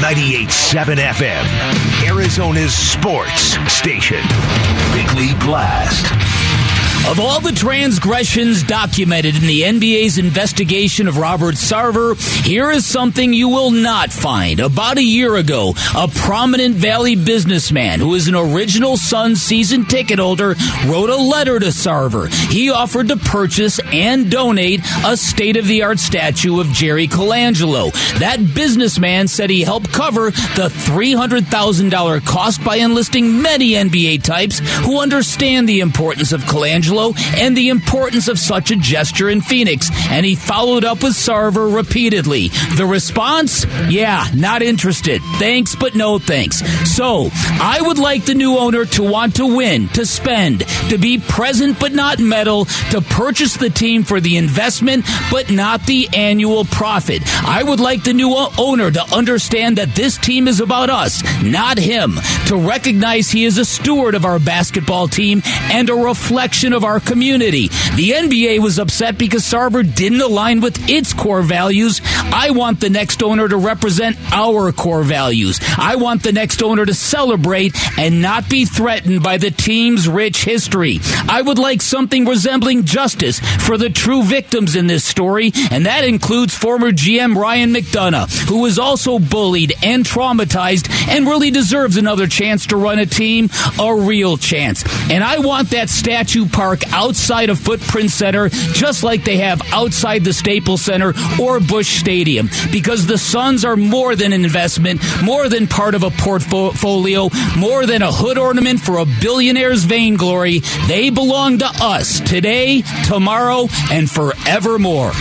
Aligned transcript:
98.7 0.00 0.96
FM, 0.96 2.08
Arizona's 2.08 2.74
sports 2.74 3.58
station. 3.70 4.22
Bickley 4.94 5.34
Blast. 5.44 6.06
Of 7.08 7.18
all 7.18 7.40
the 7.40 7.50
transgressions 7.50 8.62
documented 8.62 9.34
in 9.34 9.42
the 9.42 9.62
NBA's 9.62 10.16
investigation 10.16 11.08
of 11.08 11.16
Robert 11.16 11.56
Sarver, 11.56 12.14
here 12.44 12.70
is 12.70 12.86
something 12.86 13.32
you 13.32 13.48
will 13.48 13.72
not 13.72 14.10
find. 14.10 14.60
About 14.60 14.96
a 14.96 15.02
year 15.02 15.34
ago, 15.34 15.74
a 15.96 16.06
prominent 16.06 16.76
Valley 16.76 17.16
businessman 17.16 17.98
who 17.98 18.14
is 18.14 18.28
an 18.28 18.36
original 18.36 18.96
Sun 18.96 19.34
season 19.34 19.86
ticket 19.86 20.20
holder 20.20 20.54
wrote 20.86 21.10
a 21.10 21.16
letter 21.16 21.58
to 21.58 21.66
Sarver. 21.66 22.28
He 22.52 22.70
offered 22.70 23.08
to 23.08 23.16
purchase 23.16 23.80
and 23.92 24.30
donate 24.30 24.80
a 25.04 25.16
state 25.16 25.56
of 25.56 25.66
the 25.66 25.82
art 25.82 25.98
statue 25.98 26.60
of 26.60 26.68
Jerry 26.68 27.08
Colangelo. 27.08 27.92
That 28.20 28.54
businessman 28.54 29.26
said 29.26 29.50
he 29.50 29.62
helped 29.62 29.90
cover 29.92 30.30
the 30.30 30.68
$300,000 30.68 32.24
cost 32.24 32.62
by 32.62 32.76
enlisting 32.76 33.42
many 33.42 33.70
NBA 33.70 34.22
types 34.22 34.60
who 34.84 35.00
understand 35.00 35.68
the 35.68 35.80
importance 35.80 36.32
of 36.32 36.42
Colangelo 36.42 36.89
and 36.92 37.56
the 37.56 37.68
importance 37.68 38.28
of 38.28 38.38
such 38.38 38.70
a 38.70 38.76
gesture 38.76 39.28
in 39.28 39.40
Phoenix. 39.40 39.90
And 40.08 40.24
he 40.26 40.34
followed 40.34 40.84
up 40.84 41.02
with 41.02 41.12
Sarver 41.12 41.74
repeatedly. 41.74 42.48
The 42.76 42.86
response? 42.86 43.64
Yeah, 43.88 44.26
not 44.34 44.62
interested. 44.62 45.22
Thanks, 45.38 45.76
but 45.76 45.94
no 45.94 46.18
thanks. 46.18 46.58
So, 46.94 47.30
I 47.32 47.78
would 47.80 47.98
like 47.98 48.24
the 48.24 48.34
new 48.34 48.56
owner 48.56 48.84
to 48.84 49.02
want 49.02 49.36
to 49.36 49.56
win, 49.56 49.88
to 49.90 50.06
spend, 50.06 50.60
to 50.88 50.98
be 50.98 51.18
present 51.18 51.78
but 51.78 51.92
not 51.92 52.18
meddle, 52.18 52.64
to 52.90 53.00
purchase 53.00 53.56
the 53.56 53.70
team 53.70 54.02
for 54.02 54.20
the 54.20 54.36
investment 54.36 55.04
but 55.30 55.50
not 55.50 55.86
the 55.86 56.08
annual 56.14 56.64
profit. 56.64 57.22
I 57.46 57.62
would 57.62 57.80
like 57.80 58.04
the 58.04 58.12
new 58.12 58.34
owner 58.58 58.90
to 58.90 59.14
understand 59.14 59.78
that 59.78 59.94
this 59.94 60.16
team 60.16 60.48
is 60.48 60.60
about 60.60 60.90
us, 60.90 61.22
not 61.42 61.78
him, 61.78 62.18
to 62.50 62.56
recognize 62.56 63.30
he 63.30 63.44
is 63.44 63.58
a 63.58 63.64
steward 63.64 64.16
of 64.16 64.24
our 64.24 64.40
basketball 64.40 65.06
team 65.06 65.40
and 65.70 65.88
a 65.88 65.94
reflection 65.94 66.72
of 66.72 66.82
our 66.82 66.98
community. 66.98 67.68
The 67.94 68.10
NBA 68.10 68.58
was 68.58 68.80
upset 68.80 69.16
because 69.16 69.44
Sarver 69.44 69.84
didn't 69.84 70.20
align 70.20 70.60
with 70.60 70.90
its 70.90 71.12
core 71.12 71.42
values. 71.42 72.00
I 72.04 72.50
want 72.50 72.80
the 72.80 72.90
next 72.90 73.22
owner 73.22 73.48
to 73.48 73.56
represent 73.56 74.16
our 74.32 74.72
core 74.72 75.04
values. 75.04 75.60
I 75.78 75.94
want 75.94 76.24
the 76.24 76.32
next 76.32 76.60
owner 76.60 76.84
to 76.84 76.92
celebrate 76.92 77.76
and 77.96 78.20
not 78.20 78.50
be 78.50 78.64
threatened 78.64 79.22
by 79.22 79.36
the 79.36 79.52
team's 79.52 80.08
rich 80.08 80.42
history. 80.42 80.98
I 81.28 81.42
would 81.42 81.58
like 81.58 81.80
something 81.80 82.24
resembling 82.24 82.84
justice 82.84 83.38
for 83.64 83.78
the 83.78 83.90
true 83.90 84.24
victims 84.24 84.74
in 84.74 84.88
this 84.88 85.04
story, 85.04 85.52
and 85.70 85.86
that 85.86 86.02
includes 86.02 86.56
former 86.56 86.90
GM 86.90 87.36
Ryan 87.36 87.72
McDonough, 87.72 88.48
who 88.48 88.62
was 88.62 88.76
also 88.76 89.20
bullied 89.20 89.72
and 89.84 90.04
traumatized 90.04 90.90
and 91.08 91.28
really 91.28 91.52
deserves 91.52 91.96
another 91.96 92.26
chance 92.26 92.39
to 92.40 92.76
run 92.76 92.98
a 92.98 93.04
team, 93.04 93.50
a 93.78 93.94
real 93.94 94.38
chance. 94.38 94.82
And 95.10 95.22
I 95.22 95.40
want 95.40 95.70
that 95.70 95.90
statue 95.90 96.48
park 96.48 96.80
outside 96.90 97.50
of 97.50 97.58
Footprint 97.58 98.10
Center, 98.10 98.48
just 98.48 99.04
like 99.04 99.24
they 99.24 99.36
have 99.36 99.60
outside 99.72 100.24
the 100.24 100.32
Staples 100.32 100.80
Center 100.80 101.12
or 101.38 101.60
Busch 101.60 101.98
Stadium, 101.98 102.48
because 102.72 103.06
the 103.06 103.18
Suns 103.18 103.62
are 103.66 103.76
more 103.76 104.16
than 104.16 104.32
an 104.32 104.42
investment, 104.42 105.02
more 105.22 105.50
than 105.50 105.66
part 105.66 105.94
of 105.94 106.02
a 106.02 106.10
portfolio, 106.10 107.28
more 107.58 107.84
than 107.84 108.00
a 108.00 108.10
hood 108.10 108.38
ornament 108.38 108.80
for 108.80 108.98
a 108.98 109.04
billionaire's 109.20 109.84
vainglory. 109.84 110.60
They 110.88 111.10
belong 111.10 111.58
to 111.58 111.68
us 111.82 112.20
today, 112.20 112.82
tomorrow, 113.04 113.68
and 113.92 114.10
forevermore. 114.10 115.12